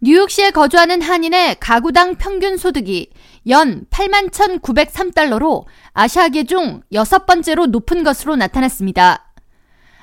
[0.00, 3.08] 뉴욕시에 거주하는 한인의 가구당 평균 소득이
[3.48, 9.32] 연 8만 1,903달러로 아시아계 중 여섯 번째로 높은 것으로 나타났습니다.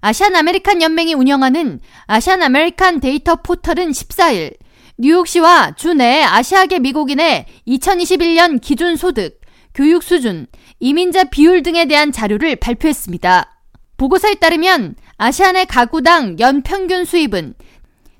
[0.00, 4.56] Asian American 연맹이 운영하는 Asian American 데이터 포털은 14일
[4.98, 9.40] 뉴욕시와 주내 아시아계 미국인의 2021년 기준 소득,
[9.72, 10.46] 교육 수준,
[10.80, 13.58] 이민자 비율 등에 대한 자료를 발표했습니다.
[13.96, 17.54] 보고서에 따르면 Asian의 가구당 연 평균 수입은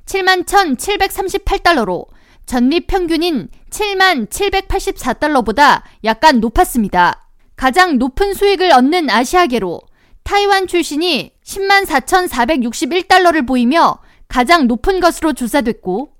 [0.09, 2.06] 7만 1,738달러로
[2.46, 7.28] 전립 평균인 7만 784달러보다 약간 높았습니다.
[7.56, 9.83] 가장 높은 수익을 얻는 아시아계로
[10.23, 16.12] 타이완 출신이 10만 4,461달러를 보이며 가장 높은 것으로 조사됐고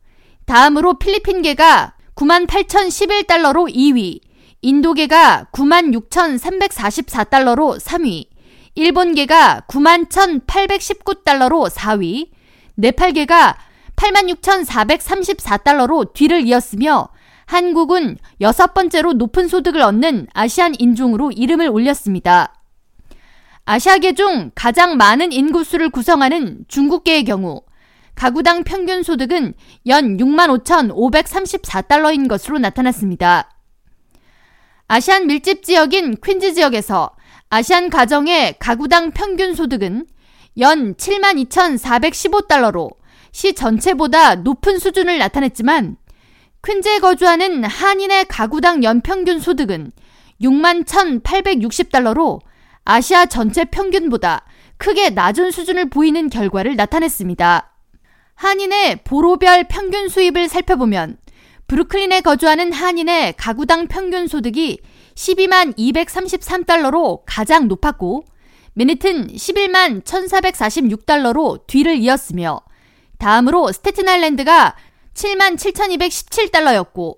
[0.44, 4.20] 다음으로 필리핀계가 9만 8,011달러로 2위,
[4.60, 8.27] 인도계가 9만 6,344달러로 3위,
[8.74, 12.30] 일본계가 9만 1,819달러로 4위,
[12.74, 13.67] 네팔계가
[13.98, 17.08] 86,434달러로 뒤를 이었으며
[17.46, 22.55] 한국은 여섯 번째로 높은 소득을 얻는 아시안 인종으로 이름을 올렸습니다.
[23.64, 27.62] 아시아계 중 가장 많은 인구수를 구성하는 중국계의 경우
[28.14, 29.55] 가구당 평균 소득은
[29.86, 33.50] 연 65,534달러인 것으로 나타났습니다.
[34.88, 37.10] 아시안 밀집 지역인 퀸즈 지역에서
[37.50, 40.06] 아시안 가정의 가구당 평균 소득은
[40.58, 42.97] 연 72,415달러로
[43.39, 45.97] 시 전체보다 높은 수준을 나타냈지만
[46.67, 49.92] 퀸즈에 거주하는 한인의 가구당 연평균 소득은
[50.42, 52.41] 6만 1,860달러로
[52.84, 54.45] 아시아 전체 평균보다
[54.77, 57.72] 크게 낮은 수준을 보이는 결과를 나타냈습니다.
[58.34, 61.19] 한인의 보로별 평균 수입을 살펴보면
[61.69, 64.80] 브루클린에 거주하는 한인의 가구당 평균 소득이
[65.14, 68.25] 12만 233달러로 가장 높았고
[68.75, 72.62] 맨해튼 11만 1446달러로 뒤를 이었으며
[73.19, 74.77] 다음으로 스테튼 아일랜드가
[75.14, 77.16] 7만 7217달러였고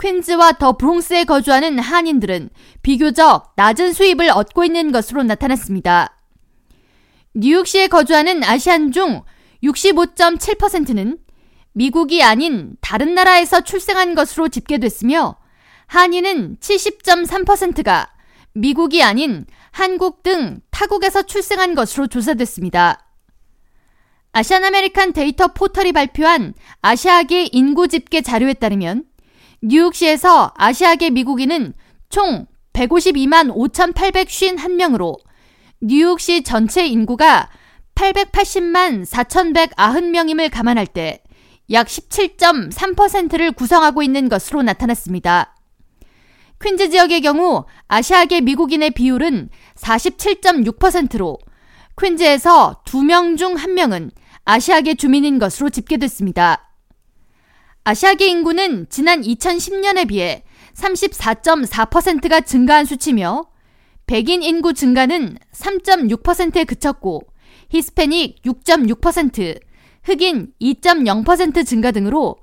[0.00, 2.50] 퀸즈와 더 브롱스에 거주하는 한인들은
[2.82, 6.18] 비교적 낮은 수입을 얻고 있는 것으로 나타났습니다.
[7.34, 9.22] 뉴욕시에 거주하는 아시안 중
[9.62, 11.18] 65.7%는
[11.72, 15.36] 미국이 아닌 다른 나라에서 출생한 것으로 집계됐으며
[15.86, 18.08] 한인은 70.3%가
[18.54, 23.11] 미국이 아닌 한국 등 타국에서 출생한 것으로 조사됐습니다.
[24.32, 29.04] Asian American 데이터 포털이 발표한 아시아계 인구 집계 자료에 따르면
[29.62, 31.74] 뉴욕시에서 아시아계 미국인은
[32.08, 35.16] 총 152만 5,851명으로
[35.82, 37.50] 뉴욕시 전체 인구가
[37.94, 41.22] 880만 4,190명임을 감안할 때
[41.72, 45.56] 약 17.3%를 구성하고 있는 것으로 나타났습니다.
[46.62, 51.38] 퀸즈 지역의 경우 아시아계 미국인의 비율은 47.6%로
[52.00, 54.10] 퀸즈에서 2명 중 1명은
[54.44, 56.70] 아시아계 주민인 것으로 집계됐습니다.
[57.84, 60.44] 아시아계 인구는 지난 2010년에 비해
[60.74, 63.46] 34.4%가 증가한 수치며
[64.06, 67.22] 백인 인구 증가는 3.6%에 그쳤고
[67.70, 69.60] 히스패닉 6.6%,
[70.04, 72.36] 흑인 2.0% 증가 등으로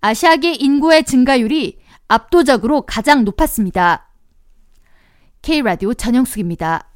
[0.00, 1.78] 아시아계 인구의 증가율이
[2.08, 4.10] 압도적으로 가장 높았습니다.
[5.42, 6.90] K라디오 전영숙입니다.